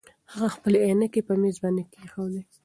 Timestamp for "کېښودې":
1.91-2.41